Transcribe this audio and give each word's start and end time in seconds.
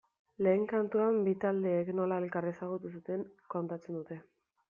Lehen 0.45 0.61
kantuan 0.69 1.17
bi 1.27 1.33
taldeek 1.43 1.91
nola 1.99 2.17
elkar 2.23 2.49
ezagutu 2.53 2.93
zuten 2.97 3.23
kontatzen 3.57 4.01
dute. 4.01 4.19